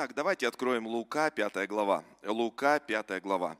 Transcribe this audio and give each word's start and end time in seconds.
Итак, 0.00 0.14
давайте 0.14 0.48
откроем 0.48 0.86
Лука, 0.86 1.30
5 1.30 1.68
глава. 1.68 2.04
Лука, 2.24 2.80
5 2.80 3.20
глава. 3.20 3.58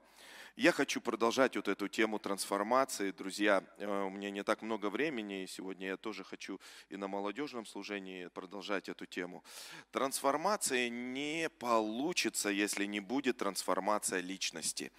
Я 0.56 0.72
хочу 0.72 1.00
продолжать 1.00 1.56
вот 1.56 1.68
эту 1.68 1.86
тему 1.88 2.18
трансформации. 2.18 3.12
Друзья, 3.12 3.62
э, 3.79 4.05
у 4.05 4.11
меня 4.11 4.30
не 4.30 4.42
так 4.42 4.62
много 4.62 4.91
времени, 4.91 5.42
и 5.42 5.46
сегодня 5.46 5.88
я 5.88 5.96
тоже 5.96 6.24
хочу 6.24 6.61
и 6.88 6.96
на 6.96 7.09
молодежном 7.09 7.64
служении 7.66 8.27
продолжать 8.29 8.88
эту 8.88 9.06
тему. 9.06 9.45
Трансформация 9.91 10.88
не 10.88 11.48
получится, 11.59 12.48
если 12.48 12.84
не 12.86 13.00
будет 13.00 13.38
трансформация 13.38 14.20
личности. 14.20 14.93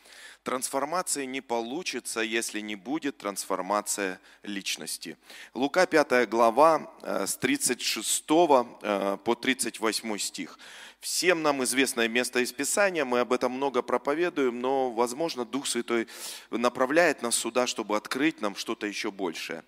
Трансформация 0.44 1.26
не 1.26 1.42
получится, 1.42 2.22
если 2.22 2.60
не 2.60 2.76
будет 2.76 3.18
трансформация 3.18 4.20
личности. 4.44 5.18
Лука 5.54 5.86
5 5.86 6.30
глава 6.30 6.92
э, 7.02 7.28
с 7.28 7.36
36 7.36 8.26
э, 8.30 9.18
по 9.24 9.36
38 9.36 10.18
стих. 10.18 10.58
Всем 11.02 11.42
нам 11.42 11.64
известное 11.64 12.08
место 12.08 12.42
из 12.42 12.54
Писания, 12.54 13.04
мы 13.06 13.22
об 13.22 13.34
этом 13.34 13.54
много 13.54 13.82
проповедуем, 13.82 14.62
но, 14.62 14.92
возможно, 14.92 15.46
Дух 15.46 15.66
Святой 15.66 16.08
направляет 16.52 17.24
нас 17.24 17.36
сюда, 17.36 17.66
чтобы 17.66 17.98
открыть 17.98 18.40
нам 18.40 18.56
что-то 18.56 18.86
еще 18.86 19.10
большее. 19.10 19.64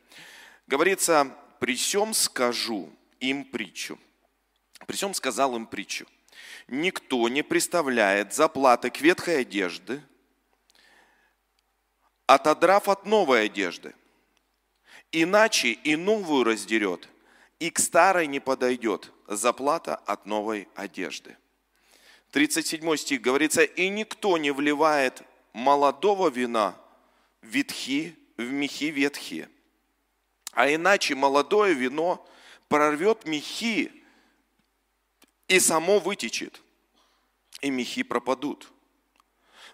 Говорится, 0.68 1.36
при 1.60 1.76
всем 1.76 2.14
скажу 2.14 2.88
им 3.20 3.46
притчу. 3.46 3.98
При 4.86 4.96
всем 4.96 5.16
сказал 5.16 5.56
им 5.56 5.66
притчу. 5.66 6.06
Никто 6.68 7.28
не 7.30 7.42
представляет 7.42 8.36
заплаты 8.36 8.92
к 8.92 9.02
ветхой 9.02 9.42
одежды, 9.42 10.04
отодрав 12.28 12.88
от 12.88 13.08
новой 13.08 13.46
одежды. 13.46 13.96
Иначе 15.12 15.70
и 15.72 15.96
новую 15.96 16.44
раздерет, 16.44 17.10
и 17.58 17.72
к 17.72 17.80
старой 17.80 18.28
не 18.28 18.40
подойдет 18.40 19.12
заплата 19.36 19.96
от 19.96 20.26
новой 20.26 20.68
одежды. 20.76 21.38
37 22.32 22.98
стих 22.98 23.22
говорится, 23.22 23.64
«И 23.64 23.90
никто 23.90 24.38
не 24.38 24.52
вливает 24.52 25.22
молодого 25.54 26.30
вина 26.30 26.76
ветхи, 27.42 28.18
в 28.38 28.44
мехи 28.44 28.86
ветхие, 28.86 29.50
а 30.52 30.74
иначе 30.74 31.16
молодое 31.16 31.74
вино 31.74 32.26
прорвет 32.68 33.26
мехи 33.26 33.92
и 35.48 35.60
само 35.60 36.00
вытечет, 36.00 36.62
и 37.62 37.70
мехи 37.70 38.04
пропадут. 38.04 38.72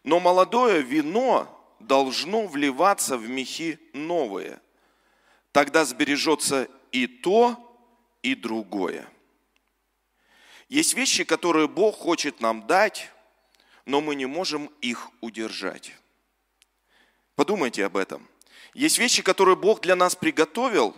Но 0.04 0.20
молодое 0.20 0.82
вино 0.82 1.48
должно 1.80 2.48
вливаться 2.48 3.18
в 3.18 3.30
мехи 3.30 3.80
новые. 3.94 4.62
Тогда 5.52 5.86
сбережется 5.86 6.70
и 6.92 7.08
то, 7.08 7.58
и 8.22 8.36
другое. 8.36 9.08
Есть 10.70 10.94
вещи, 10.94 11.24
которые 11.24 11.68
Бог 11.68 11.98
хочет 11.98 12.42
нам 12.42 12.68
дать, 12.68 13.10
но 13.86 14.02
мы 14.02 14.14
не 14.14 14.28
можем 14.28 14.68
их 14.82 15.10
удержать. 15.20 15.92
Подумайте 17.36 17.84
об 17.86 17.98
этом. 17.98 18.30
Есть 18.76 19.00
вещи, 19.00 19.24
которые 19.24 19.56
Бог 19.56 19.82
для 19.82 19.96
нас 19.96 20.16
приготовил, 20.16 20.96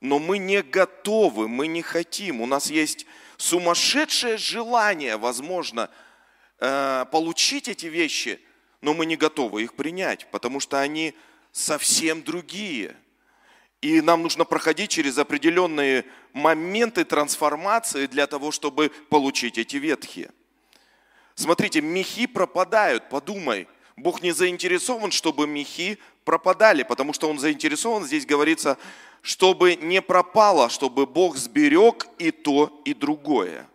но 0.00 0.18
мы 0.18 0.38
не 0.38 0.62
готовы, 0.62 1.46
мы 1.46 1.66
не 1.66 1.82
хотим. 1.82 2.40
У 2.40 2.46
нас 2.46 2.70
есть 2.70 3.04
сумасшедшее 3.36 4.38
желание, 4.38 5.18
возможно, 5.18 5.90
э, 6.58 7.04
получить 7.12 7.68
эти 7.68 7.86
вещи, 7.86 8.40
но 8.80 8.94
мы 8.94 9.04
не 9.04 9.16
готовы 9.16 9.62
их 9.62 9.74
принять, 9.74 10.26
потому 10.30 10.58
что 10.58 10.80
они 10.80 11.14
совсем 11.52 12.22
другие– 12.22 12.96
и 13.86 14.00
нам 14.00 14.22
нужно 14.22 14.44
проходить 14.44 14.90
через 14.90 15.18
определенные 15.18 16.06
моменты 16.36 17.04
трансформации 17.04 18.06
для 18.06 18.26
того, 18.26 18.52
чтобы 18.52 18.90
получить 19.08 19.56
эти 19.56 19.76
ветхие. 19.76 20.30
Смотрите, 21.34 21.80
мехи 21.80 22.26
пропадают, 22.26 23.08
подумай. 23.08 23.66
Бог 23.96 24.22
не 24.22 24.32
заинтересован, 24.32 25.10
чтобы 25.10 25.46
мехи 25.46 25.98
пропадали, 26.24 26.82
потому 26.82 27.14
что 27.14 27.30
Он 27.30 27.38
заинтересован, 27.38 28.04
здесь 28.04 28.26
говорится, 28.26 28.76
чтобы 29.22 29.76
не 29.76 30.02
пропало, 30.02 30.68
чтобы 30.68 31.06
Бог 31.06 31.36
сберег 31.36 32.06
и 32.18 32.30
то, 32.30 32.82
и 32.84 32.92
другое. 32.92 33.66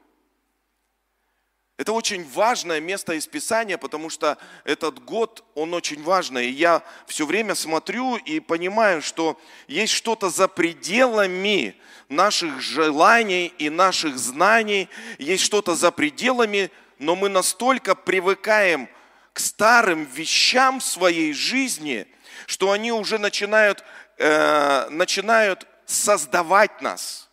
Это 1.81 1.93
очень 1.93 2.23
важное 2.29 2.79
место 2.79 3.13
из 3.13 3.25
Писания, 3.25 3.75
потому 3.75 4.11
что 4.11 4.37
этот 4.65 5.03
год, 5.03 5.43
он 5.55 5.73
очень 5.73 6.03
важный. 6.03 6.45
И 6.45 6.51
я 6.51 6.83
все 7.07 7.25
время 7.25 7.55
смотрю 7.55 8.17
и 8.17 8.39
понимаю, 8.39 9.01
что 9.01 9.41
есть 9.67 9.91
что-то 9.91 10.29
за 10.29 10.47
пределами 10.47 11.75
наших 12.07 12.61
желаний 12.61 13.47
и 13.57 13.71
наших 13.71 14.19
знаний, 14.19 14.89
есть 15.17 15.43
что-то 15.43 15.73
за 15.73 15.89
пределами, 15.89 16.69
но 16.99 17.15
мы 17.15 17.29
настолько 17.29 17.95
привыкаем 17.95 18.87
к 19.33 19.39
старым 19.39 20.05
вещам 20.05 20.81
своей 20.81 21.33
жизни, 21.33 22.05
что 22.45 22.73
они 22.73 22.91
уже 22.91 23.17
начинают, 23.17 23.83
э, 24.19 24.87
начинают 24.91 25.65
создавать 25.87 26.83
нас– 26.83 27.27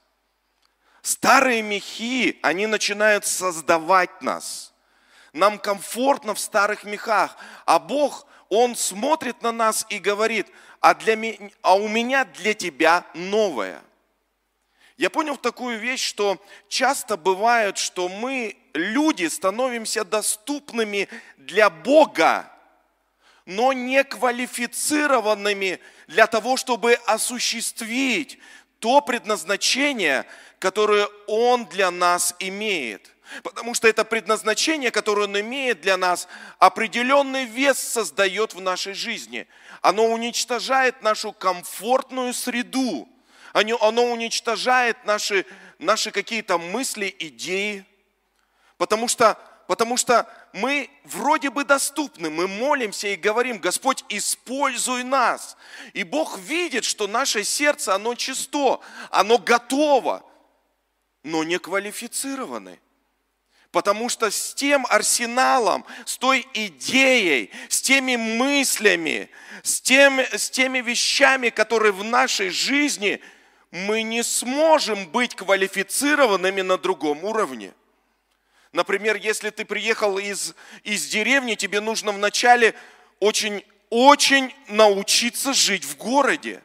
Старые 1.03 1.63
мехи, 1.63 2.39
они 2.43 2.67
начинают 2.67 3.25
создавать 3.25 4.23
нас. 4.23 4.73
Нам 5.33 5.59
комфортно 5.59 6.35
в 6.35 6.41
старых 6.41 6.85
мехах, 6.85 7.37
а 7.67 7.79
Бог, 7.79 8.27
Он 8.49 8.75
смотрит 8.77 9.43
на 9.43 9.53
нас 9.53 9.87
и 9.89 9.99
говорит, 9.99 10.49
а, 10.81 10.95
для 10.95 11.17
а 11.63 11.75
у 11.75 11.89
меня 11.89 12.25
для 12.25 12.55
тебя 12.55 13.05
новое. 13.15 13.83
Я 14.97 15.11
понял 15.11 15.37
такую 15.37 15.79
вещь, 15.79 16.03
что 16.03 16.45
часто 16.69 17.17
бывает, 17.17 17.79
что 17.79 18.09
мы, 18.09 18.57
люди, 18.75 19.27
становимся 19.27 20.05
доступными 20.05 21.09
для 21.37 21.71
Бога, 21.71 22.51
но 23.47 23.73
не 23.73 24.03
квалифицированными 24.03 25.79
для 26.09 26.27
того, 26.27 26.57
чтобы 26.57 26.95
осуществить 27.07 28.41
то 28.79 29.01
предназначение, 29.01 30.25
которое 30.59 31.09
Он 31.27 31.67
для 31.67 31.91
нас 31.91 32.35
имеет. 32.39 33.15
Потому 33.43 33.75
что 33.75 33.89
это 33.89 34.05
предназначение, 34.05 34.91
которое 34.91 35.25
Он 35.25 35.39
имеет 35.41 35.81
для 35.81 35.97
нас, 35.97 36.29
определенный 36.59 37.45
вес 37.45 37.79
создает 37.79 38.55
в 38.55 38.61
нашей 38.61 38.95
жизни. 38.95 39.47
Оно 39.83 40.07
уничтожает 40.07 41.03
нашу 41.03 41.33
комфортную 41.33 42.33
среду. 42.33 43.09
Оно 43.53 44.05
уничтожает 44.05 45.05
наши, 45.05 45.45
наши 45.79 46.11
какие-то 46.11 46.59
мысли, 46.59 47.15
идеи. 47.19 47.85
Потому 48.79 49.09
что 49.09 49.39
потому 49.69 49.97
что 49.97 50.27
мы 50.53 50.91
вроде 51.05 51.51
бы 51.51 51.63
доступны, 51.63 52.29
мы 52.29 52.49
молимся 52.49 53.07
и 53.07 53.15
говорим, 53.15 53.59
Господь, 53.59 54.05
используй 54.09 55.05
нас. 55.05 55.57
И 55.93 56.03
Бог 56.03 56.37
видит, 56.39 56.85
что 56.85 57.07
наше 57.07 57.45
сердце, 57.45 57.95
оно 57.95 58.17
чисто, 58.17 58.81
оно 59.11 59.39
готово 59.39 60.25
но 61.23 61.45
не 61.45 61.59
квалифицированы. 61.59 62.81
Потому 63.71 64.09
что 64.09 64.31
с 64.31 64.55
тем 64.55 64.87
арсеналом, 64.89 65.85
с 66.07 66.17
той 66.17 66.47
идеей, 66.55 67.51
с 67.69 67.83
теми 67.83 68.17
мыслями, 68.17 69.29
с, 69.63 69.81
тем, 69.81 70.21
с 70.21 70.49
теми 70.49 70.79
вещами, 70.79 71.51
которые 71.51 71.93
в 71.93 72.03
нашей 72.03 72.49
жизни, 72.49 73.21
мы 73.71 74.03
не 74.03 74.25
сможем 74.25 75.07
быть 75.09 75.35
квалифицированными 75.35 76.63
на 76.63 76.79
другом 76.79 77.25
уровне. 77.25 77.75
Например, 78.73 79.17
если 79.17 79.51
ты 79.51 79.65
приехал 79.65 80.19
из, 80.19 80.55
из 80.85 81.07
деревни, 81.07 81.55
тебе 81.55 81.81
нужно 81.81 82.13
вначале 82.13 82.75
очень, 83.21 83.65
очень 83.91 84.55
научиться 84.69 85.55
жить 85.55 85.85
в 85.85 85.97
городе, 85.97 86.63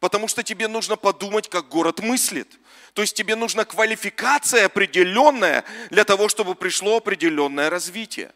потому 0.00 0.28
что 0.28 0.42
тебе 0.42 0.68
нужно 0.68 0.96
подумать, 0.96 1.48
как 1.48 1.68
город 1.68 2.00
мыслит– 2.00 2.48
то 2.96 3.02
есть 3.02 3.14
тебе 3.14 3.36
нужна 3.36 3.66
квалификация 3.66 4.64
определенная 4.64 5.64
для 5.90 6.06
того, 6.06 6.30
чтобы 6.30 6.54
пришло 6.54 6.96
определенное 6.96 7.68
развитие. 7.68 8.32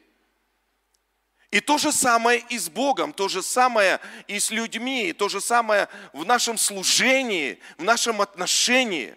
И 1.50 1.60
то 1.60 1.78
же 1.78 1.92
самое 1.92 2.44
и 2.50 2.58
с 2.58 2.68
Богом, 2.68 3.14
то 3.14 3.26
же 3.26 3.42
самое 3.42 4.00
и 4.28 4.38
с 4.38 4.50
людьми, 4.50 5.08
и 5.08 5.12
то 5.14 5.30
же 5.30 5.40
самое 5.40 5.88
в 6.12 6.26
нашем 6.26 6.58
служении, 6.58 7.58
в 7.78 7.84
нашем 7.84 8.20
отношении. 8.20 9.16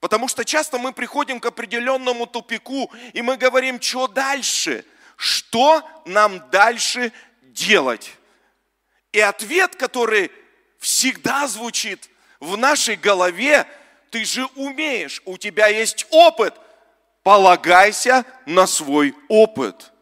Потому 0.00 0.28
что 0.28 0.44
часто 0.44 0.78
мы 0.78 0.92
приходим 0.92 1.40
к 1.40 1.46
определенному 1.46 2.26
тупику, 2.26 2.92
и 3.12 3.22
мы 3.22 3.36
говорим, 3.36 3.80
что 3.80 4.06
дальше? 4.06 4.84
Что 5.16 5.82
нам 6.04 6.48
дальше 6.50 7.12
делать? 7.42 8.12
И 9.12 9.20
ответ, 9.20 9.74
который 9.74 10.30
всегда 10.78 11.48
звучит 11.48 12.08
в 12.38 12.56
нашей 12.56 12.94
голове, 12.94 13.66
ты 14.10 14.24
же 14.24 14.46
умеешь, 14.54 15.20
у 15.24 15.36
тебя 15.36 15.66
есть 15.66 16.06
опыт. 16.10 16.54
Полагайся 17.24 18.24
на 18.46 18.66
свой 18.66 19.14
опыт. 19.28 19.92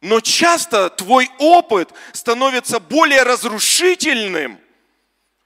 Но 0.00 0.20
часто 0.20 0.88
твой 0.88 1.28
опыт 1.38 1.92
становится 2.12 2.80
более 2.80 3.24
разрушительным, 3.24 4.58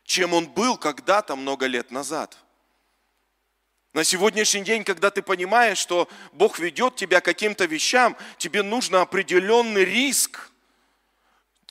чем 0.05 0.35
он 0.35 0.47
был 0.47 0.77
когда-то 0.77 1.35
много 1.35 1.67
лет 1.67 1.91
назад. 1.91 2.37
На 3.95 4.03
сегодняшний 4.03 4.63
день, 4.63 4.83
когда 4.83 5.13
ты 5.13 5.23
понимаешь, 5.23 5.79
что 5.79 6.09
Бог 6.33 6.59
ведет 6.59 6.97
тебя 6.97 7.21
к 7.21 7.25
каким-то 7.25 7.65
вещам, 7.67 8.17
тебе 8.39 8.65
нужно 8.65 9.03
определенный 9.03 9.85
риск. 9.85 10.51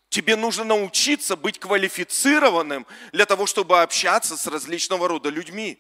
Тебе 0.07 0.37
нужно 0.37 0.63
научиться 0.63 1.35
быть 1.35 1.59
квалифицированным 1.59 2.87
для 3.11 3.25
того, 3.25 3.45
чтобы 3.45 3.81
общаться 3.81 4.37
с 4.37 4.47
различного 4.47 5.09
рода 5.09 5.27
людьми. 5.27 5.77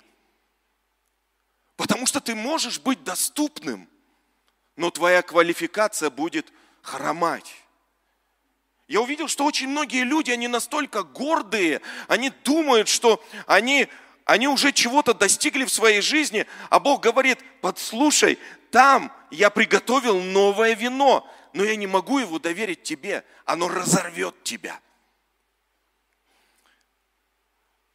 Потому 1.77 2.05
что 2.05 2.19
ты 2.19 2.35
можешь 2.35 2.77
быть 2.81 3.05
доступным, 3.05 3.87
но 4.75 4.91
твоя 4.91 5.21
квалификация 5.21 6.09
будет 6.09 6.51
хромать. 6.81 7.55
Я 8.89 8.99
увидел, 8.99 9.29
что 9.29 9.45
очень 9.45 9.69
многие 9.69 10.03
люди, 10.03 10.31
они 10.31 10.49
настолько 10.49 11.03
гордые, 11.03 11.81
они 12.09 12.31
думают, 12.43 12.89
что 12.89 13.23
они 13.47 13.87
они 14.25 14.47
уже 14.47 14.71
чего-то 14.71 15.13
достигли 15.13 15.65
в 15.65 15.71
своей 15.71 16.01
жизни, 16.01 16.45
а 16.69 16.79
Бог 16.79 17.01
говорит, 17.01 17.39
подслушай, 17.61 18.39
там 18.71 19.11
я 19.31 19.49
приготовил 19.49 20.21
новое 20.21 20.75
вино, 20.75 21.29
но 21.53 21.63
я 21.63 21.75
не 21.75 21.87
могу 21.87 22.19
его 22.19 22.39
доверить 22.39 22.83
тебе, 22.83 23.23
оно 23.45 23.67
разорвет 23.67 24.41
тебя. 24.43 24.79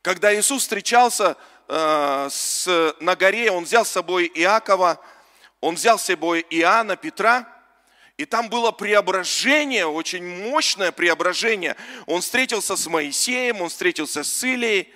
Когда 0.02 0.34
Иисус 0.34 0.62
встречался 0.62 1.36
э, 1.66 2.28
с, 2.30 2.94
на 3.00 3.16
горе, 3.16 3.50
Он 3.50 3.64
взял 3.64 3.84
с 3.84 3.90
собой 3.90 4.30
Иакова, 4.34 5.00
Он 5.60 5.74
взял 5.74 5.98
с 5.98 6.04
собой 6.04 6.46
Иоанна, 6.50 6.96
Петра, 6.96 7.46
и 8.16 8.24
там 8.24 8.48
было 8.48 8.70
преображение, 8.72 9.86
очень 9.86 10.50
мощное 10.50 10.92
преображение. 10.92 11.76
Он 12.06 12.20
встретился 12.20 12.76
с 12.76 12.86
Моисеем, 12.88 13.62
он 13.62 13.68
встретился 13.68 14.24
с 14.24 14.44
Илией, 14.44 14.92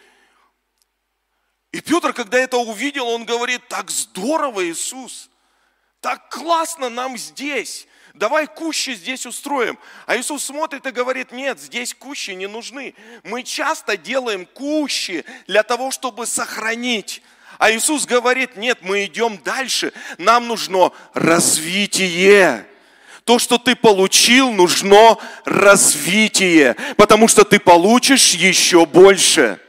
и 1.73 1.81
Петр, 1.81 2.13
когда 2.13 2.39
это 2.39 2.59
увидел, 2.59 3.09
он 3.09 3.25
говорит, 3.25 3.67
так 3.69 3.91
здорово, 3.91 4.69
Иисус, 4.69 5.31
так 6.01 6.29
классно 6.29 6.91
нам 6.91 7.17
здесь, 7.17 7.87
давай 8.13 8.47
кущи 8.47 8.91
здесь 8.91 9.25
устроим. 9.25 9.79
А 10.07 10.17
Иисус 10.17 10.45
смотрит 10.45 10.87
и 10.87 10.91
говорит, 10.91 11.33
нет, 11.33 11.59
здесь 11.59 11.95
кущи 11.95 12.33
не 12.33 12.47
нужны. 12.47 12.95
Мы 13.25 13.43
часто 13.43 13.97
делаем 13.97 14.45
кущи 14.45 15.25
для 15.47 15.63
того, 15.63 15.91
чтобы 15.91 16.27
сохранить. 16.27 17.23
А 17.59 17.73
Иисус 17.73 18.05
говорит, 18.05 18.57
нет, 18.57 18.79
мы 18.83 19.07
идем 19.07 19.39
дальше, 19.39 19.95
нам 20.19 20.49
нужно 20.49 20.93
развитие. 21.15 22.67
То, 23.25 23.39
что 23.39 23.57
ты 23.57 23.77
получил, 23.77 24.51
нужно 24.51 25.17
развитие, 25.45 26.75
потому 26.97 27.29
что 27.29 27.45
ты 27.45 27.61
получишь 27.61 28.33
еще 28.33 28.85
больше. 28.85 29.61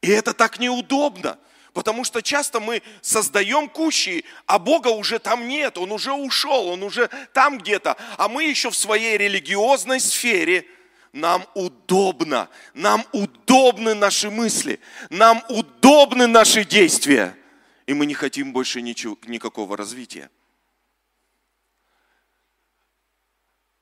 И 0.00 0.10
это 0.10 0.32
так 0.32 0.58
неудобно, 0.58 1.38
потому 1.72 2.04
что 2.04 2.22
часто 2.22 2.60
мы 2.60 2.82
создаем 3.02 3.68
кущи, 3.68 4.24
а 4.46 4.58
Бога 4.58 4.88
уже 4.88 5.18
там 5.18 5.48
нет, 5.48 5.76
Он 5.76 5.92
уже 5.92 6.12
ушел, 6.12 6.68
Он 6.68 6.82
уже 6.82 7.08
там 7.32 7.58
где-то, 7.58 7.96
а 8.16 8.28
мы 8.28 8.44
еще 8.44 8.70
в 8.70 8.76
своей 8.76 9.18
религиозной 9.18 10.00
сфере, 10.00 10.66
нам 11.12 11.46
удобно, 11.54 12.48
нам 12.74 13.04
удобны 13.12 13.94
наши 13.94 14.30
мысли, 14.30 14.78
нам 15.10 15.42
удобны 15.48 16.26
наши 16.26 16.64
действия, 16.64 17.36
и 17.86 17.94
мы 17.94 18.06
не 18.06 18.14
хотим 18.14 18.52
больше 18.52 18.82
ничего, 18.82 19.18
никакого 19.26 19.76
развития. 19.76 20.30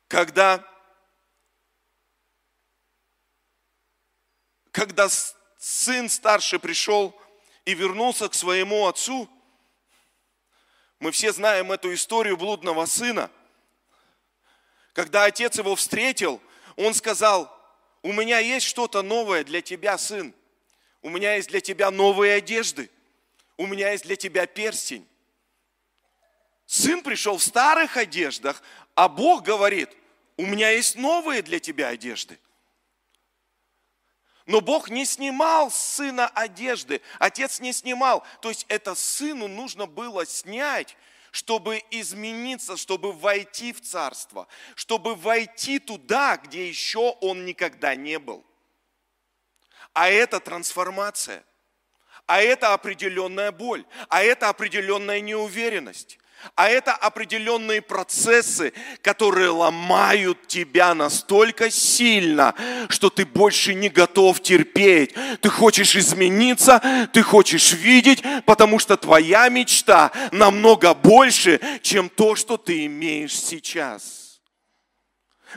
Когда, 0.08 0.64
когда 4.70 5.08
сын 5.66 6.08
старший 6.08 6.60
пришел 6.60 7.12
и 7.64 7.74
вернулся 7.74 8.28
к 8.28 8.34
своему 8.34 8.86
отцу. 8.86 9.28
Мы 11.00 11.10
все 11.10 11.32
знаем 11.32 11.72
эту 11.72 11.92
историю 11.92 12.36
блудного 12.36 12.86
сына. 12.86 13.32
Когда 14.92 15.24
отец 15.24 15.58
его 15.58 15.74
встретил, 15.74 16.40
он 16.76 16.94
сказал, 16.94 17.52
у 18.02 18.12
меня 18.12 18.38
есть 18.38 18.64
что-то 18.64 19.02
новое 19.02 19.42
для 19.42 19.60
тебя, 19.60 19.98
сын. 19.98 20.32
У 21.02 21.10
меня 21.10 21.34
есть 21.34 21.48
для 21.48 21.60
тебя 21.60 21.90
новые 21.90 22.34
одежды. 22.34 22.88
У 23.56 23.66
меня 23.66 23.90
есть 23.90 24.04
для 24.04 24.14
тебя 24.14 24.46
перстень. 24.46 25.06
Сын 26.66 27.02
пришел 27.02 27.38
в 27.38 27.42
старых 27.42 27.96
одеждах, 27.96 28.62
а 28.94 29.08
Бог 29.08 29.42
говорит, 29.42 29.90
у 30.36 30.46
меня 30.46 30.70
есть 30.70 30.94
новые 30.94 31.42
для 31.42 31.58
тебя 31.58 31.88
одежды. 31.88 32.38
Но 34.46 34.60
Бог 34.60 34.90
не 34.90 35.04
снимал 35.04 35.72
с 35.72 35.76
сына 35.76 36.28
одежды, 36.28 37.02
отец 37.18 37.58
не 37.58 37.72
снимал. 37.72 38.24
То 38.40 38.48
есть 38.48 38.64
это 38.68 38.94
сыну 38.94 39.48
нужно 39.48 39.86
было 39.86 40.24
снять, 40.24 40.96
чтобы 41.32 41.82
измениться, 41.90 42.76
чтобы 42.76 43.12
войти 43.12 43.72
в 43.72 43.82
царство, 43.82 44.46
чтобы 44.76 45.16
войти 45.16 45.80
туда, 45.80 46.36
где 46.36 46.68
еще 46.68 47.16
он 47.20 47.44
никогда 47.44 47.96
не 47.96 48.20
был. 48.20 48.46
А 49.92 50.08
это 50.08 50.38
трансформация, 50.38 51.44
а 52.26 52.40
это 52.40 52.72
определенная 52.72 53.50
боль, 53.50 53.84
а 54.08 54.22
это 54.22 54.48
определенная 54.48 55.20
неуверенность. 55.20 56.18
А 56.54 56.68
это 56.68 56.92
определенные 56.92 57.82
процессы, 57.82 58.72
которые 59.02 59.48
ломают 59.48 60.46
тебя 60.46 60.94
настолько 60.94 61.70
сильно, 61.70 62.54
что 62.88 63.10
ты 63.10 63.26
больше 63.26 63.74
не 63.74 63.88
готов 63.88 64.40
терпеть. 64.40 65.14
Ты 65.40 65.48
хочешь 65.48 65.96
измениться, 65.96 67.08
ты 67.12 67.22
хочешь 67.22 67.72
видеть, 67.72 68.22
потому 68.44 68.78
что 68.78 68.96
твоя 68.96 69.48
мечта 69.48 70.12
намного 70.30 70.94
больше, 70.94 71.60
чем 71.82 72.08
то, 72.08 72.36
что 72.36 72.56
ты 72.56 72.86
имеешь 72.86 73.38
сейчас. 73.38 74.40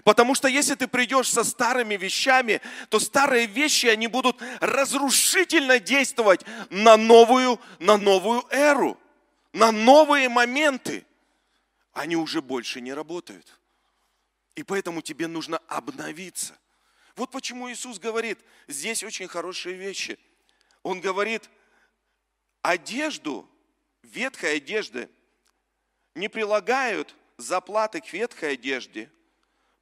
Потому 0.04 0.36
что 0.36 0.48
если 0.48 0.76
ты 0.76 0.88
придешь 0.88 1.30
со 1.30 1.44
старыми 1.44 1.96
вещами, 1.98 2.62
то 2.90 3.00
старые 3.00 3.48
вещи, 3.48 3.88
они 3.88 4.08
будут 4.08 4.38
разрушительно 4.60 5.80
действовать 5.80 6.42
на 6.70 6.96
новую, 6.96 7.60
на 7.80 7.98
новую 7.98 8.46
эру 8.50 8.98
на 9.54 9.72
новые 9.72 10.30
моменты, 10.30 11.06
они 11.94 12.16
уже 12.16 12.42
больше 12.42 12.82
не 12.82 12.94
работают. 12.94 13.60
И 14.56 14.64
поэтому 14.64 15.02
тебе 15.02 15.28
нужно 15.28 15.58
обновиться. 15.68 16.58
Вот 17.16 17.32
почему 17.32 17.72
Иисус 17.72 18.00
говорит, 18.00 18.40
здесь 18.68 19.04
очень 19.04 19.28
хорошие 19.28 19.76
вещи. 19.76 20.20
Он 20.84 21.02
говорит, 21.02 21.50
одежду, 22.62 23.50
ветхой 24.04 24.58
одежды 24.58 25.10
не 26.16 26.30
прилагают 26.30 27.16
заплаты 27.38 28.02
к 28.02 28.12
ветхой 28.14 28.54
одежде, 28.54 29.12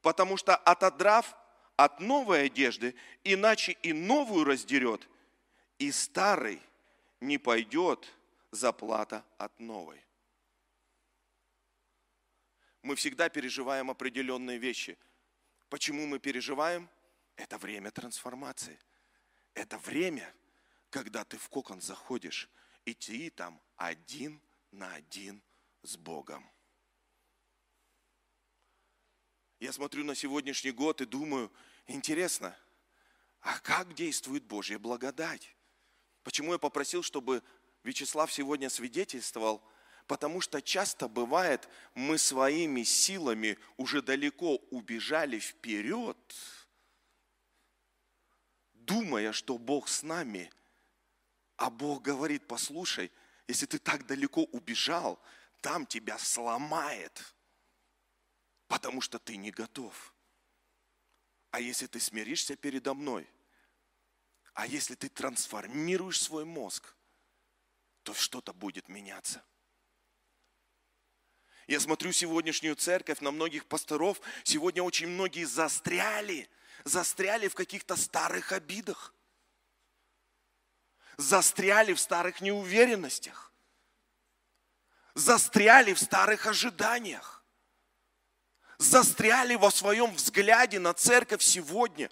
потому 0.01 0.37
что 0.37 0.55
отодрав 0.55 1.35
от 1.75 1.99
новой 1.99 2.45
одежды, 2.45 2.95
иначе 3.23 3.73
и 3.83 3.93
новую 3.93 4.45
раздерет, 4.45 5.07
и 5.79 5.91
старый 5.91 6.61
не 7.19 7.37
пойдет 7.37 8.07
заплата 8.51 9.25
от 9.37 9.59
новой. 9.59 10.03
Мы 12.81 12.95
всегда 12.95 13.29
переживаем 13.29 13.91
определенные 13.91 14.57
вещи. 14.57 14.97
Почему 15.69 16.05
мы 16.05 16.19
переживаем? 16.19 16.89
Это 17.35 17.57
время 17.57 17.91
трансформации. 17.91 18.79
Это 19.53 19.77
время, 19.79 20.33
когда 20.89 21.23
ты 21.23 21.37
в 21.37 21.49
кокон 21.49 21.81
заходишь, 21.81 22.49
и 22.85 22.93
ты 22.93 23.29
там 23.29 23.61
один 23.75 24.41
на 24.71 24.93
один 24.93 25.43
с 25.83 25.97
Богом. 25.97 26.49
Я 29.59 29.73
смотрю 29.73 30.03
на 30.03 30.15
сегодняшний 30.15 30.71
год 30.71 31.01
и 31.01 31.05
думаю, 31.05 31.51
интересно, 31.87 32.57
а 33.41 33.59
как 33.59 33.93
действует 33.93 34.43
Божья 34.43 34.77
благодать? 34.77 35.55
Почему 36.23 36.53
я 36.53 36.59
попросил, 36.59 37.03
чтобы 37.03 37.43
Вячеслав 37.87 38.29
сегодня 38.33 38.69
свидетельствовал, 38.69 39.63
потому 40.07 40.41
что 40.41 40.61
часто 40.61 41.07
бывает, 41.07 41.69
мы 41.95 42.17
своими 42.17 42.83
силами 42.83 43.57
уже 43.77 44.01
далеко 44.01 44.57
убежали 44.71 45.39
вперед, 45.39 46.17
думая, 48.73 49.31
что 49.31 49.57
Бог 49.57 49.87
с 49.87 50.03
нами, 50.03 50.51
а 51.55 51.69
Бог 51.69 52.01
говорит, 52.01 52.45
послушай, 52.45 53.09
если 53.47 53.65
ты 53.65 53.79
так 53.79 54.05
далеко 54.05 54.43
убежал, 54.43 55.17
там 55.61 55.85
тебя 55.85 56.17
сломает, 56.17 57.33
потому 58.67 58.99
что 58.99 59.17
ты 59.17 59.37
не 59.37 59.51
готов. 59.51 60.13
А 61.51 61.61
если 61.61 61.87
ты 61.87 62.01
смиришься 62.01 62.57
передо 62.57 62.93
мной, 62.93 63.25
а 64.55 64.67
если 64.67 64.95
ты 64.95 65.07
трансформируешь 65.07 66.21
свой 66.21 66.43
мозг, 66.43 66.96
то 68.07 68.13
что-то 68.13 68.53
будет 68.53 68.87
меняться. 68.87 69.43
Я 71.67 71.81
смотрю 71.81 72.13
сегодняшнюю 72.13 72.77
церковь, 72.77 73.19
на 73.19 73.31
многих 73.31 73.65
пасторов, 73.65 74.21
сегодня 74.45 74.81
очень 74.81 75.09
многие 75.09 75.43
застряли, 75.43 76.49
застряли 76.85 77.49
в 77.49 77.53
каких-то 77.53 77.97
старых 77.97 78.53
обидах. 78.53 79.13
застряли 81.17 81.93
в 81.93 81.99
старых 81.99 82.41
неуверенностях, 82.41 83.51
застряли 85.15 85.93
в 85.93 85.99
старых 85.99 86.45
ожиданиях, 86.45 87.43
застряли 88.77 89.55
во 89.55 89.71
своем 89.71 90.13
взгляде 90.13 90.79
на 90.79 90.93
церковь 90.93 91.41
сегодня, 91.41 92.09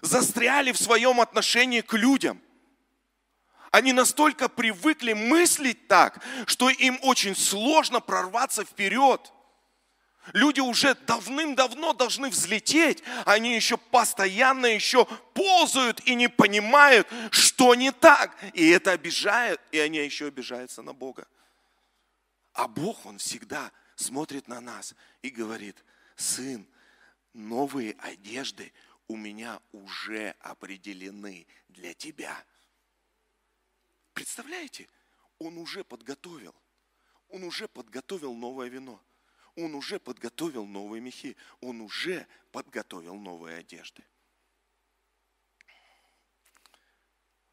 застряли 0.00 0.72
в 0.72 0.78
своем 0.78 1.20
отношении 1.20 1.80
к 1.82 1.92
людям. 1.92 2.40
Они 3.70 3.92
настолько 3.92 4.48
привыкли 4.48 5.12
мыслить 5.12 5.88
так, 5.88 6.22
что 6.46 6.68
им 6.68 6.98
очень 7.02 7.36
сложно 7.36 8.00
прорваться 8.00 8.64
вперед– 8.64 9.32
Люди 10.32 10.60
уже 10.60 10.94
давным-давно 10.94 11.92
должны 11.92 12.30
взлететь, 12.30 13.02
они 13.24 13.54
еще 13.54 13.76
постоянно 13.76 14.66
еще 14.66 15.06
ползают 15.34 16.00
и 16.00 16.14
не 16.14 16.28
понимают, 16.28 17.08
что 17.30 17.74
не 17.74 17.92
так. 17.92 18.36
И 18.52 18.68
это 18.68 18.92
обижает, 18.92 19.60
и 19.70 19.78
они 19.78 19.98
еще 19.98 20.26
обижаются 20.26 20.82
на 20.82 20.92
Бога. 20.92 21.28
А 22.54 22.66
Бог, 22.66 23.06
Он 23.06 23.18
всегда 23.18 23.70
смотрит 23.94 24.48
на 24.48 24.60
нас 24.60 24.94
и 25.22 25.30
говорит, 25.30 25.84
сын, 26.16 26.66
новые 27.32 27.94
одежды 27.98 28.72
у 29.06 29.16
меня 29.16 29.60
уже 29.70 30.34
определены 30.40 31.46
для 31.68 31.94
тебя. 31.94 32.36
Представляете? 34.16 34.88
Он 35.38 35.58
уже 35.58 35.84
подготовил. 35.84 36.54
Он 37.28 37.44
уже 37.44 37.68
подготовил 37.68 38.32
новое 38.32 38.68
вино. 38.68 38.98
Он 39.56 39.74
уже 39.74 40.00
подготовил 40.00 40.64
новые 40.64 41.02
мехи, 41.02 41.36
он 41.60 41.82
уже 41.82 42.26
подготовил 42.50 43.14
новые 43.14 43.58
одежды. 43.58 44.02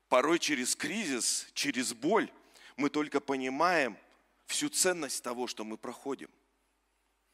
Порой 0.08 0.40
через 0.40 0.74
кризис, 0.78 1.50
через 1.54 1.94
боль 1.94 2.32
мы 2.78 2.90
только 2.90 3.20
понимаем 3.20 3.98
всю 4.46 4.70
ценность 4.70 5.22
того, 5.22 5.48
что 5.48 5.66
мы 5.66 5.78
проходим. 5.78 6.30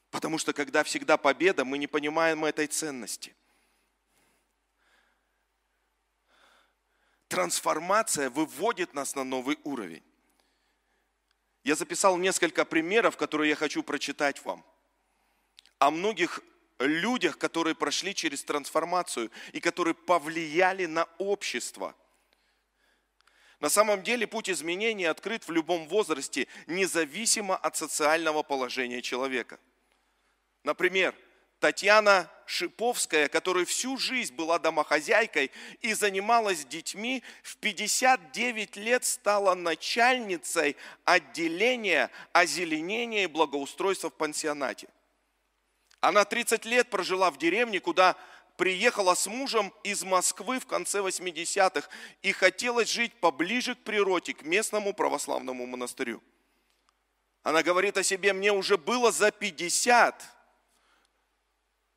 Потому 0.09 0.39
что 0.39 0.53
когда 0.53 0.83
всегда 0.83 1.17
победа, 1.17 1.65
мы 1.65 1.77
не 1.77 1.85
понимаем 1.85 2.45
этой 2.45 2.65
ценности. 2.65 3.35
Трансформация 7.29 8.31
выводит 8.31 8.95
нас 8.95 9.15
на 9.15 9.23
новый 9.23 9.59
уровень. 9.63 10.03
Я 11.63 11.75
записал 11.75 12.17
несколько 12.17 12.65
примеров, 12.65 13.17
которые 13.17 13.49
я 13.49 13.55
хочу 13.55 13.83
прочитать 13.83 14.43
вам. 14.43 14.65
О 15.77 15.91
многих 15.91 16.41
людях, 16.79 17.37
которые 17.37 17.75
прошли 17.75 18.15
через 18.15 18.43
трансформацию 18.43 19.29
и 19.53 19.59
которые 19.59 19.93
повлияли 19.93 20.87
на 20.87 21.07
общество. 21.19 21.95
На 23.59 23.69
самом 23.69 24.01
деле 24.01 24.25
путь 24.25 24.49
изменения 24.49 25.09
открыт 25.09 25.47
в 25.47 25.51
любом 25.51 25.87
возрасте, 25.87 26.47
независимо 26.65 27.55
от 27.55 27.77
социального 27.77 28.41
положения 28.41 29.03
человека. 29.03 29.59
Например, 30.63 31.13
Татьяна 31.59 32.31
Шиповская, 32.45 33.27
которая 33.27 33.65
всю 33.65 33.97
жизнь 33.97 34.33
была 34.33 34.59
домохозяйкой 34.59 35.51
и 35.81 35.93
занималась 35.93 36.65
детьми, 36.65 37.21
в 37.43 37.57
59 37.57 38.77
лет 38.77 39.05
стала 39.05 39.53
начальницей 39.55 40.75
отделения 41.03 42.09
озеленения 42.31 43.25
и 43.25 43.27
благоустройства 43.27 44.09
в 44.09 44.13
пансионате. 44.13 44.87
Она 45.99 46.23
30 46.23 46.65
лет 46.65 46.89
прожила 46.89 47.29
в 47.29 47.37
деревне, 47.37 47.79
куда 47.79 48.15
приехала 48.55 49.15
с 49.15 49.27
мужем 49.27 49.73
из 49.83 50.03
Москвы 50.03 50.59
в 50.59 50.65
конце 50.65 50.99
80-х 50.99 51.87
и 52.21 52.31
хотелось 52.31 52.89
жить 52.89 53.13
поближе 53.15 53.75
к 53.75 53.79
природе, 53.79 54.33
к 54.33 54.43
местному 54.43 54.93
православному 54.93 55.65
монастырю. 55.65 56.23
Она 57.43 57.63
говорит 57.63 57.97
о 57.97 58.03
себе, 58.03 58.33
мне 58.33 58.51
уже 58.51 58.77
было 58.77 59.11
за 59.11 59.31
50, 59.31 60.23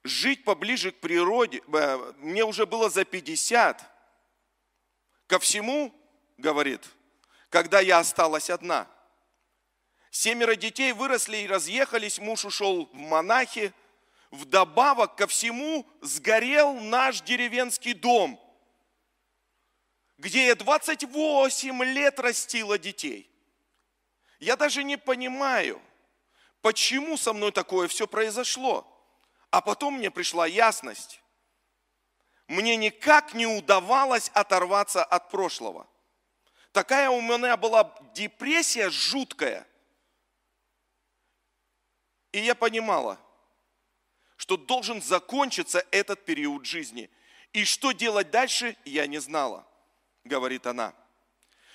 жить 0.05 0.45
поближе 0.45 0.93
к 0.93 1.01
природе, 1.01 1.63
э, 1.73 2.13
мне 2.19 2.45
уже 2.45 2.67
было 2.67 2.91
за 2.91 3.05
50. 3.05 3.85
Ко 5.27 5.39
всему, 5.39 5.95
говорит, 6.37 6.85
когда 7.49 7.81
я 7.81 7.99
осталась 7.99 8.51
одна. 8.51 8.89
Семеро 10.11 10.57
детей 10.57 10.93
выросли 10.93 11.39
и 11.39 11.47
разъехались, 11.47 12.19
муж 12.19 12.45
ушел 12.45 12.87
в 12.93 12.97
монахи. 12.97 13.73
Вдобавок 14.31 15.17
ко 15.17 15.27
всему 15.27 15.87
сгорел 16.01 16.75
наш 16.75 17.21
деревенский 17.21 17.93
дом, 17.93 18.41
где 20.17 20.47
я 20.47 20.55
28 20.55 21.85
лет 21.85 22.19
растила 22.19 22.79
детей. 22.79 23.31
Я 24.41 24.57
даже 24.57 24.85
не 24.85 24.97
понимаю, 24.97 25.81
почему 26.63 27.17
со 27.17 27.33
мной 27.33 27.53
такое 27.53 27.89
все 27.89 28.07
произошло. 28.07 28.92
А 29.53 29.61
потом 29.61 29.99
мне 29.99 30.11
пришла 30.11 30.47
ясность. 30.47 31.21
Мне 32.49 32.75
никак 32.75 33.35
не 33.35 33.47
удавалось 33.47 34.31
оторваться 34.33 35.05
от 35.05 35.31
прошлого. 35.31 35.87
Такая 36.73 37.11
у 37.11 37.21
меня 37.21 37.59
была 37.59 37.95
депрессия 38.15 38.89
жуткая. 38.89 39.69
И 42.33 42.39
я 42.41 42.55
понимала, 42.55 43.21
что 44.37 44.57
должен 44.57 45.03
закончиться 45.03 45.87
этот 45.91 46.25
период 46.25 46.65
жизни. 46.65 47.11
И 47.53 47.67
что 47.67 47.93
делать 47.93 48.31
дальше, 48.31 48.75
я 48.87 49.07
не 49.07 49.19
знала, 49.19 49.67
говорит 50.25 50.67
она. 50.67 50.95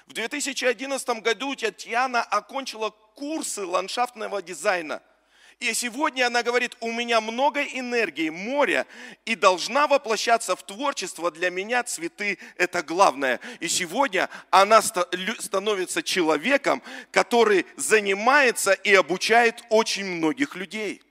В 0.07 0.13
2011 0.13 1.07
году 1.21 1.55
Татьяна 1.55 2.23
окончила 2.23 2.89
курсы 2.89 3.63
ландшафтного 3.67 4.41
дизайна– 4.41 5.03
и 5.59 5.73
сегодня 5.73 6.27
она 6.27 6.43
говорит, 6.43 6.77
у 6.81 6.91
меня 6.91 7.19
много 7.19 7.63
энергии, 7.63 8.29
моря, 8.29 8.85
и 9.25 9.35
должна 9.35 9.87
воплощаться 9.87 10.55
в 10.55 10.61
творчество. 10.63 11.31
Для 11.31 11.49
меня 11.49 11.81
цветы– 11.83 12.37
это 12.57 12.83
главное. 12.83 13.39
И 13.59 13.67
сегодня 13.67 14.29
она 14.51 14.83
становится 14.83 16.03
человеком, 16.03 16.83
который 17.11 17.65
занимается 17.75 18.73
и 18.73 18.93
обучает 18.93 19.63
очень 19.69 20.05
многих 20.05 20.55
людей. 20.55 21.01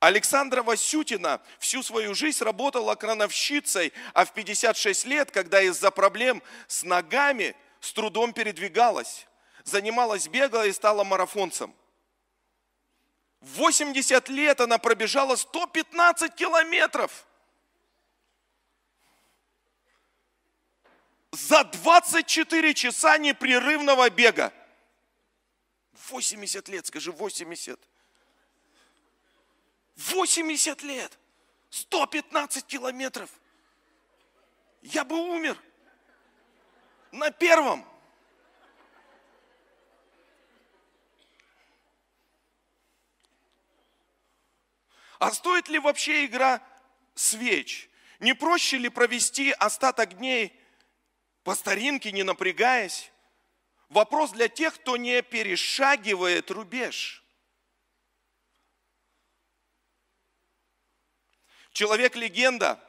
Александра 0.00 0.64
Васютина 0.64 1.40
всю 1.60 1.84
свою 1.84 2.14
жизнь 2.14 2.42
работала 2.42 2.96
крановщицей, 2.96 3.92
а 4.12 4.24
в 4.24 4.32
56 4.32 5.04
лет, 5.04 5.30
когда 5.30 5.60
из-за 5.62 5.92
проблем 5.92 6.42
с 6.66 6.82
ногами 6.82 7.54
с 7.80 7.92
трудом 7.92 8.32
передвигалась, 8.32 9.26
занималась, 9.64 10.28
бегала 10.28 10.66
и 10.66 10.72
стала 10.72 11.04
марафонцем. 11.04 11.74
В 13.40 13.56
80 13.56 14.28
лет 14.28 14.60
она 14.60 14.78
пробежала 14.78 15.36
115 15.36 16.34
километров. 16.34 17.26
За 21.32 21.64
24 21.64 22.74
часа 22.74 23.16
непрерывного 23.18 24.10
бега. 24.10 24.52
80 26.08 26.68
лет, 26.68 26.86
скажи, 26.86 27.12
80. 27.12 27.80
80 29.96 30.82
лет. 30.82 31.18
115 31.70 32.66
километров. 32.66 33.30
Я 34.82 35.04
бы 35.04 35.16
умер. 35.16 35.56
На 37.12 37.30
первом. 37.30 37.89
А 45.20 45.32
стоит 45.32 45.68
ли 45.68 45.78
вообще 45.78 46.24
игра 46.24 46.66
свеч? 47.14 47.90
Не 48.20 48.34
проще 48.34 48.78
ли 48.78 48.88
провести 48.88 49.52
остаток 49.52 50.16
дней 50.16 50.58
по 51.44 51.54
старинке, 51.54 52.10
не 52.10 52.22
напрягаясь? 52.22 53.12
Вопрос 53.90 54.30
для 54.30 54.48
тех, 54.48 54.74
кто 54.74 54.96
не 54.96 55.20
перешагивает 55.20 56.50
рубеж. 56.50 57.22
Человек-легенда 61.72 62.82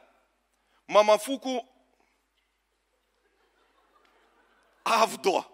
Мамафуку 0.86 1.68
Авдо. 4.84 5.44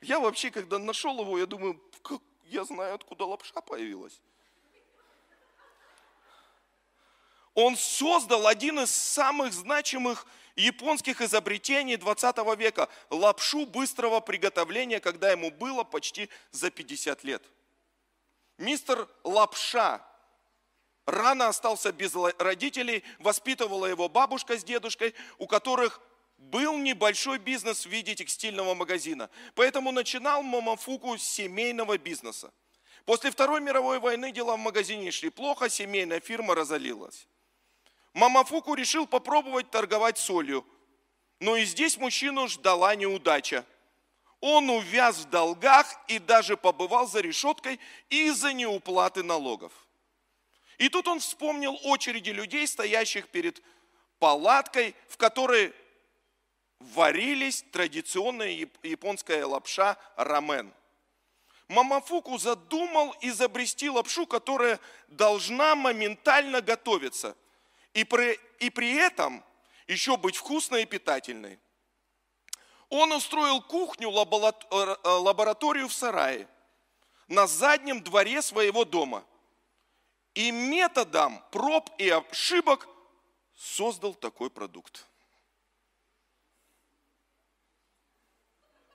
Я 0.00 0.20
вообще, 0.20 0.50
когда 0.50 0.78
нашел 0.78 1.20
его, 1.20 1.38
я 1.38 1.44
думаю, 1.44 1.78
как 2.00 2.22
я 2.44 2.64
знаю, 2.64 2.94
откуда 2.94 3.26
лапша 3.26 3.60
появилась. 3.60 4.18
Он 7.54 7.76
создал 7.76 8.46
один 8.46 8.80
из 8.80 8.90
самых 8.90 9.52
значимых 9.52 10.26
японских 10.56 11.20
изобретений 11.20 11.96
20 11.96 12.36
века– 12.58 12.88
лапшу 13.10 13.66
быстрого 13.66 14.20
приготовления, 14.20 15.00
когда 15.00 15.30
ему 15.30 15.50
было 15.50 15.84
почти 15.84 16.28
за 16.50 16.70
50 16.70 17.24
лет. 17.24 17.42
Мистер 18.58 19.08
Лапша 19.24 20.00
рано 21.06 21.48
остался 21.48 21.92
без 21.92 22.14
родителей, 22.38 23.02
воспитывала 23.18 23.86
его 23.86 24.08
бабушка 24.08 24.58
с 24.58 24.64
дедушкой, 24.64 25.14
у 25.38 25.46
которых 25.46 26.00
был 26.38 26.76
небольшой 26.78 27.38
бизнес 27.38 27.86
в 27.86 27.90
виде 27.90 28.14
текстильного 28.14 28.74
магазина. 28.74 29.30
Поэтому 29.54 29.92
начинал 29.92 30.42
Мамафуку 30.42 31.16
с 31.16 31.22
семейного 31.22 31.98
бизнеса. 31.98 32.52
После 33.04 33.30
Второй 33.30 33.60
мировой 33.60 33.98
войны 33.98 34.32
дела 34.32 34.56
в 34.56 34.60
магазине 34.60 35.10
шли 35.10 35.30
плохо, 35.30 35.68
семейная 35.68 36.20
фирма 36.20 36.54
разорилась. 36.54 37.26
Мамафуку 38.14 38.74
решил 38.74 39.06
попробовать 39.06 39.70
торговать 39.70 40.18
солью. 40.18 40.66
Но 41.40 41.56
и 41.56 41.64
здесь 41.64 41.96
мужчину 41.96 42.46
ждала 42.48 42.94
неудача. 42.94 43.64
Он 44.40 44.70
увяз 44.70 45.18
в 45.18 45.30
долгах 45.30 45.86
и 46.08 46.18
даже 46.18 46.56
побывал 46.56 47.06
за 47.06 47.20
решеткой 47.20 47.80
из-за 48.10 48.52
неуплаты 48.52 49.22
налогов. 49.22 49.72
И 50.78 50.88
тут 50.88 51.06
он 51.08 51.20
вспомнил 51.20 51.78
очереди 51.84 52.30
людей, 52.30 52.66
стоящих 52.66 53.28
перед 53.28 53.62
палаткой, 54.18 54.96
в 55.08 55.16
которой 55.16 55.72
варились 56.80 57.64
традиционная 57.70 58.68
японская 58.82 59.46
лапша 59.46 59.96
рамен. 60.16 60.72
Мамафуку 61.68 62.36
задумал 62.38 63.14
изобрести 63.20 63.88
лапшу, 63.88 64.26
которая 64.26 64.78
должна 65.08 65.74
моментально 65.74 66.60
готовиться. 66.60 67.36
И 67.94 68.04
при, 68.04 68.38
и 68.58 68.70
при 68.70 68.94
этом 68.94 69.44
еще 69.86 70.16
быть 70.16 70.36
вкусной 70.36 70.82
и 70.82 70.86
питательной. 70.86 71.58
Он 72.88 73.12
устроил 73.12 73.60
кухню, 73.62 74.10
э, 74.10 74.96
лабораторию 75.08 75.88
в 75.88 75.92
сарае 75.92 76.48
на 77.28 77.46
заднем 77.46 78.02
дворе 78.02 78.42
своего 78.42 78.84
дома. 78.84 79.24
И 80.34 80.50
методом 80.50 81.42
проб 81.50 81.90
и 81.98 82.08
ошибок 82.08 82.88
создал 83.54 84.14
такой 84.14 84.50
продукт. 84.50 85.06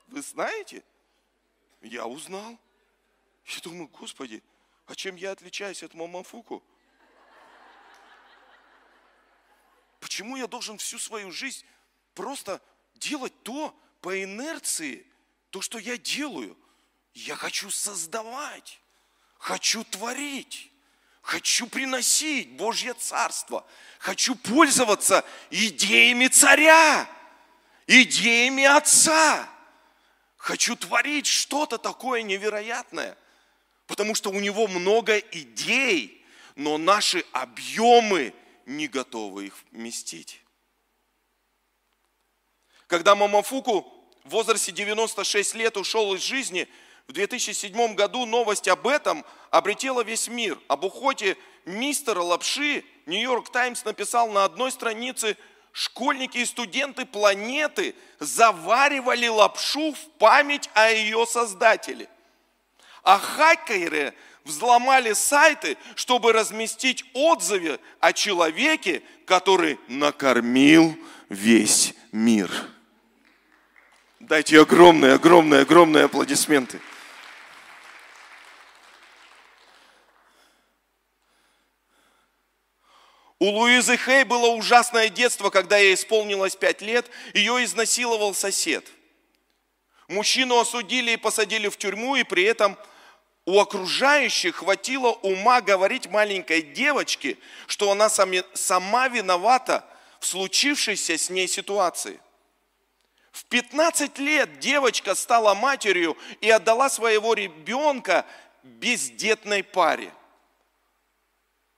Вы 0.07 0.21
знаете? 0.21 0.83
Я 1.81 2.07
узнал. 2.07 2.57
Я 3.45 3.59
думаю, 3.61 3.87
Господи, 3.87 4.43
а 4.85 4.95
чем 4.95 5.15
я 5.15 5.31
отличаюсь 5.31 5.83
от 5.83 5.93
Мамафуку? 5.93 6.63
Почему 10.17 10.36
я 10.36 10.47
должен 10.47 10.79
всю 10.79 10.97
свою 10.97 11.31
жизнь 11.31 11.63
просто 12.15 12.59
делать 12.95 13.33
то 13.43 13.79
по 14.01 14.24
инерции, 14.24 15.05
то, 15.51 15.62
что 15.62 15.77
я 15.77 15.95
делаю? 15.95 16.57
Я 17.13 17.36
хочу 17.36 17.69
создавать, 17.69 18.81
хочу 19.38 19.83
творить, 19.83 20.71
хочу 21.21 21.67
приносить 21.67 22.50
Божье 22.53 22.95
Царство, 22.95 23.63
хочу 24.00 24.33
пользоваться 24.33 25.24
идеями 25.51 26.29
царя, 26.29 27.07
идеями 27.86 28.63
Отца. 28.63 29.47
Хочу 30.38 30.75
творить 30.75 31.27
что-то 31.27 31.77
такое 31.77 32.24
невероятное, 32.24 33.15
потому 33.86 34.15
что 34.15 34.31
у 34.31 34.39
него 34.39 34.67
много 34.67 35.19
идей, 35.19 36.25
но 36.55 36.79
наши 36.79 37.24
объемы 37.33 38.33
не 38.67 38.88
готовы 38.88 39.47
их 39.47 39.55
вместить. 39.71 40.43
Когда 42.86 43.15
Мамафуку 43.15 43.81
в 44.24 44.29
возрасте 44.29 44.71
96 44.71 45.55
лет 45.55 45.75
ушел 45.75 46.13
из 46.13 46.21
жизни, 46.21 46.67
в 47.07 47.13
2007 47.13 47.95
году 47.95 48.25
новость 48.25 48.67
об 48.67 48.86
этом 48.86 49.25
обретела 49.50 50.03
весь 50.03 50.27
мир. 50.27 50.59
Об 50.67 50.83
уходе 50.83 51.36
мистера 51.65 52.21
Лапши 52.21 52.83
Нью-Йорк 53.07 53.50
Таймс 53.51 53.83
написал 53.86 54.29
на 54.29 54.43
одной 54.45 54.71
странице– 54.71 55.36
школьники 55.77 56.39
и 56.39 56.45
студенты 56.45 57.06
планеты 57.06 57.93
заваривали 58.19 59.27
лапшу 59.27 59.93
в 59.93 59.99
память 60.17 60.71
о 60.73 60.89
ее 60.89 61.27
создателе. 61.27 62.10
А 63.03 63.19
хакеры 63.19 64.15
взломали 64.47 65.13
сайты, 65.13 65.77
чтобы 65.95 66.33
разместить 66.33 67.05
отзывы 67.13 67.79
о 67.99 68.13
человеке, 68.13 69.03
который 69.25 69.77
накормил 69.88 70.97
весь 71.29 71.93
мир. 72.12 72.49
Дайте 74.19 74.60
огромные, 74.60 75.13
огромные, 75.13 75.62
огромные 75.62 76.05
аплодисменты. 76.05 76.81
У 83.39 83.49
Луизы 83.49 83.97
Хей 83.97 84.23
было 84.23 84.47
ужасное 84.47 85.10
детство, 85.10 85.51
когда 85.51 85.77
ей 85.77 85.93
исполнилось 85.93 86.55
пять 86.55 86.81
лет, 86.81 87.10
ее 87.36 87.63
изнасиловал 87.63 88.33
сосед. 88.33 88.83
Мужчину 90.07 90.57
осудили 90.57 91.12
и 91.12 91.17
посадили 91.17 91.67
в 91.67 91.77
тюрьму, 91.77 92.15
и 92.15 92.23
при 92.23 92.43
этом 92.43 92.77
у 93.47 93.60
окружающих 93.62 94.57
хватило 94.57 95.12
ума 95.23 95.62
говорить 95.62 96.07
маленькой 96.07 96.62
девочке, 96.62 97.38
что 97.65 97.89
она 97.89 98.10
сама 98.10 99.07
виновата 99.07 99.86
в 100.19 100.27
случившейся 100.27 101.17
с 101.17 101.29
ней 101.29 101.47
ситуации. 101.47 102.19
В 103.31 103.45
15 103.45 104.19
лет 104.19 104.60
девочка 104.60 105.15
стала 105.15 105.55
матерью 105.55 106.17
и 106.41 106.49
отдала 106.49 106.89
своего 106.89 107.33
ребенка 107.33 108.25
бездетной 108.63 109.63
паре. 109.63 110.12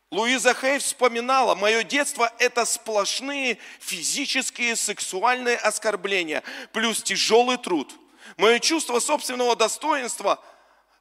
Луиза 0.10 0.56
Хей 0.56 0.80
вспоминала, 0.80 1.54
мое 1.54 1.84
детство– 1.84 2.34
это 2.40 2.66
сплошные 2.66 3.60
физические, 3.80 4.76
сексуальные 4.76 5.58
оскорбления, 5.58 6.42
плюс 6.72 7.04
тяжелый 7.04 7.58
труд. 7.58 7.94
Мое 8.38 8.58
чувство 8.58 9.00
собственного 9.00 9.56
достоинства 9.56 10.44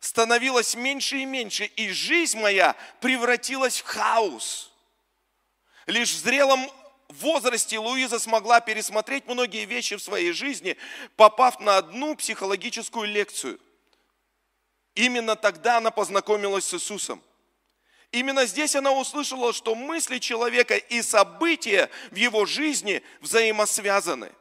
становилось 0.00 0.74
меньше 0.74 1.18
и 1.18 1.24
меньше, 1.24 1.64
и 1.64 1.90
жизнь 1.90 2.38
моя 2.38 2.76
превратилась 3.00 3.80
в 3.80 3.84
хаос. 3.84 4.72
Лишь 5.86 6.10
в 6.10 6.18
зрелом 6.18 6.70
возрасте 7.08 7.78
Луиза 7.78 8.18
смогла 8.18 8.60
пересмотреть 8.60 9.26
многие 9.26 9.64
вещи 9.64 9.96
в 9.96 10.02
своей 10.02 10.32
жизни, 10.32 10.76
попав 11.16 11.60
на 11.60 11.78
одну 11.78 12.14
психологическую 12.14 13.08
лекцию. 13.08 13.58
Именно 14.94 15.36
тогда 15.36 15.78
она 15.78 15.90
познакомилась 15.90 16.66
с 16.66 16.74
Иисусом. 16.74 17.22
Именно 18.10 18.46
здесь 18.46 18.74
она 18.74 18.92
услышала, 18.92 19.52
что 19.52 19.74
мысли 19.74 20.18
человека 20.18 20.76
и 20.76 21.02
события 21.02 21.90
в 22.10 22.16
его 22.16 22.46
жизни 22.46 23.02
взаимосвязаны. 23.20 24.32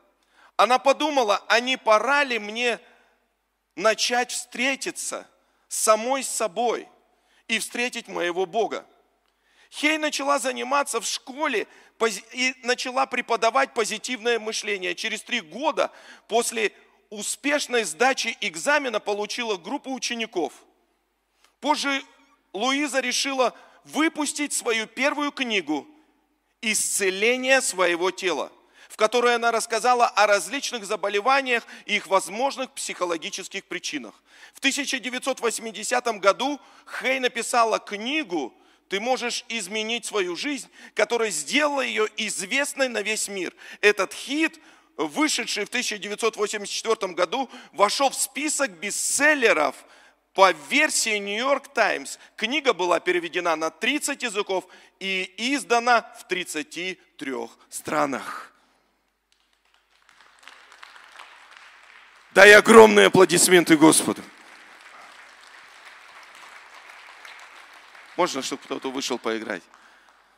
Она 0.55 0.79
подумала, 0.79 1.43
а 1.47 1.59
не 1.59 1.77
пора 1.77 2.23
ли 2.23 2.39
мне 2.39 2.79
начать 3.75 4.31
встретиться 4.31 5.27
самой 5.67 6.23
собой 6.23 6.87
и 7.47 7.59
встретить 7.59 8.07
моего 8.07 8.45
Бога. 8.45 8.85
Хей 9.69 9.97
начала 9.97 10.39
заниматься 10.39 11.01
в 11.01 11.05
школе 11.05 11.67
и 12.31 12.55
начала 12.63 13.05
преподавать 13.05 13.73
позитивное 13.73 14.39
мышление. 14.39 14.95
Через 14.95 15.23
три 15.23 15.41
года 15.41 15.91
после 16.27 16.71
успешной 17.09 17.83
сдачи 17.83 18.37
экзамена 18.41 18.99
получила 18.99 19.57
группу 19.57 19.93
учеников. 19.93 20.53
Позже 21.59 22.01
Луиза 22.53 22.99
решила 22.99 23.53
выпустить 23.83 24.53
свою 24.53 24.87
первую 24.87 25.31
книгу 25.31 25.87
«Исцеление 26.61 27.61
своего 27.61 28.11
тела», 28.11 28.51
в 28.89 28.95
которой 28.97 29.35
она 29.35 29.51
рассказала 29.51 30.07
о 30.07 30.27
различных 30.27 30.85
заболеваниях 30.85 31.63
и 31.85 31.95
их 31.95 32.07
возможных 32.07 32.71
психологических 32.71 33.65
причинах. 33.65 34.13
В 34.53 34.59
1980 34.59 36.05
году 36.19 36.59
Хей 36.99 37.19
написала 37.19 37.79
книгу 37.79 38.53
«Ты 38.89 38.99
можешь 38.99 39.45
изменить 39.49 40.05
свою 40.05 40.35
жизнь», 40.35 40.69
которая 40.93 41.31
сделала 41.31 41.81
ее 41.81 42.07
известной 42.17 42.87
на 42.87 43.01
весь 43.01 43.27
мир. 43.27 43.53
Этот 43.81 44.13
хит 44.13 44.59
вышедший 44.95 45.65
в 45.65 45.69
1984 45.69 47.13
году, 47.13 47.49
вошел 47.71 48.09
в 48.09 48.15
список 48.15 48.71
бестселлеров– 48.71 49.75
по 50.37 50.51
версии 50.69 51.17
Нью-Йорк 51.17 51.69
Таймс 51.69 52.19
книга 52.35 52.73
была 52.73 52.99
переведена 52.99 53.55
на 53.55 53.71
30 53.71 54.21
языков 54.21 54.67
и 54.99 55.33
издана 55.35 56.03
в 56.19 56.27
33 56.27 57.49
странах. 57.71 58.53
Дай 62.37 62.53
огромные 62.53 63.07
аплодисменты 63.07 63.75
Господу. 63.75 64.21
Можно, 68.15 68.43
чтобы 68.43 68.61
кто-то 68.61 68.91
вышел 68.91 69.17
поиграть? 69.17 69.63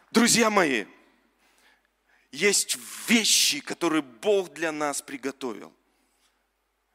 Друзья 0.10 0.50
мои, 0.50 0.86
есть 2.32 2.78
вещи, 3.10 3.60
которые 3.60 4.02
Бог 4.02 4.54
для 4.54 4.72
нас 4.72 5.02
приготовил. 5.02 5.74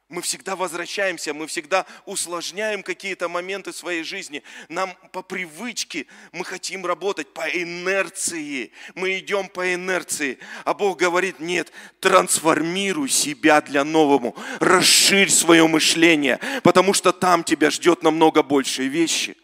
Мы 0.07 0.21
всегда 0.21 0.55
возвращаемся, 0.55 1.33
мы 1.33 1.47
всегда 1.47 1.87
усложняем 2.05 2.83
какие-то 2.83 3.27
моменты 3.27 3.73
своей 3.73 4.03
жизни. 4.03 4.43
Нам 4.69 4.93
по 5.11 5.23
привычке 5.23 6.05
мы 6.31 6.45
хотим 6.45 6.85
работать 6.85 7.33
по 7.33 7.47
инерции. 7.49 8.71
Мы 8.93 9.17
идем 9.17 9.49
по 9.49 9.73
инерции. 9.73 10.37
А 10.63 10.75
Бог 10.75 10.99
говорит, 10.99 11.39
нет, 11.39 11.71
трансформируй 11.99 13.09
себя 13.09 13.61
для 13.61 13.83
новому. 13.83 14.35
Расширь 14.59 15.31
свое 15.31 15.67
мышление, 15.67 16.39
потому 16.61 16.93
что 16.93 17.11
там 17.11 17.43
тебя 17.43 17.71
ждет 17.71 18.03
намного 18.03 18.43
большие 18.43 18.89
вещи. 18.89 19.35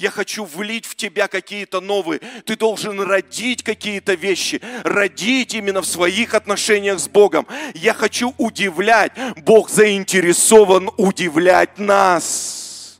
Я 0.00 0.10
хочу 0.10 0.46
влить 0.46 0.86
в 0.86 0.94
тебя 0.94 1.28
какие-то 1.28 1.82
новые. 1.82 2.20
Ты 2.46 2.56
должен 2.56 3.02
родить 3.02 3.62
какие-то 3.62 4.14
вещи. 4.14 4.58
Родить 4.82 5.52
именно 5.54 5.82
в 5.82 5.86
своих 5.86 6.32
отношениях 6.32 6.98
с 6.98 7.06
Богом. 7.06 7.46
Я 7.74 7.92
хочу 7.92 8.34
удивлять. 8.38 9.12
Бог 9.36 9.68
заинтересован 9.68 10.90
удивлять 10.96 11.78
нас. 11.78 12.98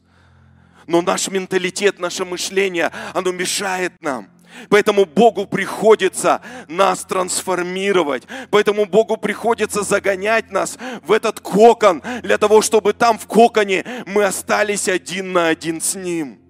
Но 0.87 1.01
наш 1.01 1.29
менталитет, 1.29 1.99
наше 1.99 2.27
мышление, 2.27 2.91
оно 3.15 3.33
мешает 3.33 3.95
нам. 4.03 4.29
Поэтому 4.69 5.07
Богу 5.07 5.47
приходится 5.47 6.43
нас 6.69 7.07
трансформировать. 7.07 8.25
Поэтому 8.51 8.85
Богу 8.85 9.17
приходится 9.17 9.85
загонять 9.85 10.51
нас 10.51 10.77
в 11.07 11.13
этот 11.13 11.41
кокон, 11.41 12.03
для 12.23 12.37
того, 12.37 12.61
чтобы 12.61 12.93
там 12.93 13.19
в 13.19 13.27
коконе 13.27 13.87
мы 14.05 14.25
остались 14.25 14.87
один 14.87 15.33
на 15.33 15.49
один 15.49 15.81
с 15.81 15.95
Ним. 15.95 16.50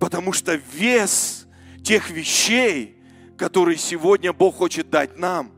Потому 0.00 0.32
что 0.32 0.54
вес 0.72 1.46
тех 1.84 2.10
вещей, 2.10 2.96
которые 3.36 3.76
сегодня 3.76 4.32
Бог 4.32 4.56
хочет 4.56 4.90
дать 4.90 5.18
нам, 5.18 5.52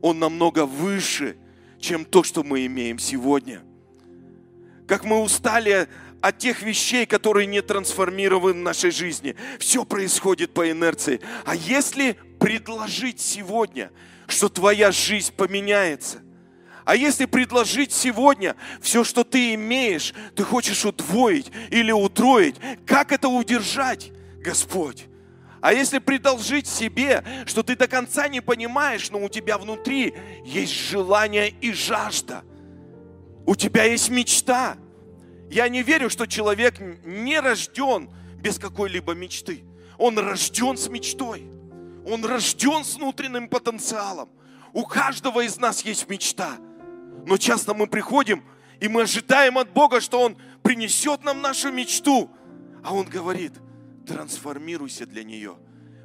он 0.00 0.18
намного 0.18 0.66
выше, 0.66 1.36
чем 1.78 2.04
то, 2.04 2.22
что 2.22 2.42
мы 2.42 2.66
имеем 2.66 2.98
сегодня. 2.98 3.62
Как 4.88 5.04
мы 5.04 5.20
устали 5.20 5.88
от 6.22 6.38
тех 6.38 6.62
вещей, 6.62 7.04
которые 7.04 7.46
не 7.46 7.60
трансформированы 7.62 8.54
в 8.54 8.62
нашей 8.62 8.92
жизни. 8.92 9.34
Все 9.58 9.84
происходит 9.84 10.54
по 10.54 10.70
инерции. 10.70 11.20
А 11.44 11.56
если 11.56 12.16
предложить 12.38 13.20
сегодня, 13.20 13.90
что 14.28 14.48
твоя 14.48 14.90
жизнь 14.90 15.32
поменяется– 15.36 16.18
а 16.84 16.96
если 16.96 17.26
предложить 17.26 17.92
сегодня 17.92 18.56
все, 18.80 19.04
что 19.04 19.24
ты 19.24 19.54
имеешь, 19.54 20.12
ты 20.34 20.42
хочешь 20.42 20.84
удвоить 20.84 21.50
или 21.70 21.92
утроить, 21.92 22.56
как 22.86 23.12
это 23.12 23.28
удержать, 23.28 24.10
Господь? 24.38 25.06
А 25.60 25.72
если 25.72 26.00
предложить 26.00 26.66
себе, 26.66 27.24
что 27.46 27.62
ты 27.62 27.76
до 27.76 27.86
конца 27.86 28.26
не 28.26 28.40
понимаешь, 28.40 29.10
но 29.10 29.24
у 29.24 29.28
тебя 29.28 29.58
внутри 29.58 30.12
есть 30.44 30.72
желание 30.72 31.50
и 31.50 31.72
жажда, 31.72 32.42
у 33.46 33.54
тебя 33.54 33.84
есть 33.84 34.10
мечта. 34.10 34.76
Я 35.50 35.68
не 35.68 35.82
верю, 35.82 36.10
что 36.10 36.26
человек 36.26 36.80
не 37.04 37.38
рожден 37.38 38.10
без 38.38 38.58
какой-либо 38.58 39.12
мечты. 39.12 39.62
Он 39.98 40.18
рожден 40.18 40.76
с 40.76 40.88
мечтой. 40.88 41.44
Он 42.04 42.24
рожден 42.24 42.84
с 42.84 42.96
внутренним 42.96 43.48
потенциалом. 43.48 44.28
У 44.72 44.84
каждого 44.84 45.44
из 45.44 45.58
нас 45.58 45.84
есть 45.84 46.08
мечта– 46.08 46.56
но 47.26 47.36
часто 47.36 47.74
мы 47.74 47.86
приходим, 47.86 48.42
и 48.80 48.88
мы 48.88 49.02
ожидаем 49.02 49.58
от 49.58 49.72
Бога, 49.72 50.00
что 50.00 50.20
Он 50.20 50.36
принесет 50.62 51.22
нам 51.24 51.40
нашу 51.40 51.70
мечту. 51.70 52.30
А 52.82 52.94
Он 52.94 53.06
говорит, 53.06 53.52
трансформируйся 54.06 55.06
для 55.06 55.24
нее, 55.24 55.56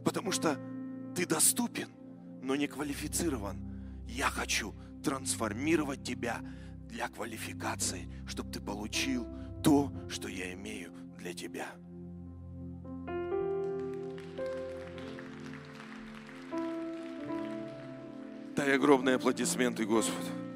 потому 0.05 0.31
что 0.31 0.59
ты 1.15 1.25
доступен, 1.25 1.89
но 2.41 2.55
не 2.55 2.67
квалифицирован. 2.67 3.57
Я 4.07 4.29
хочу 4.29 4.75
трансформировать 5.03 6.03
тебя 6.03 6.39
для 6.87 7.07
квалификации, 7.07 8.07
чтобы 8.27 8.51
ты 8.51 8.61
получил 8.61 9.27
то, 9.63 9.91
что 10.09 10.27
я 10.27 10.53
имею 10.53 10.91
для 11.17 11.33
тебя. 11.33 11.67
Дай 18.55 18.75
огромные 18.75 19.15
аплодисменты 19.15 19.85
Господу. 19.85 20.46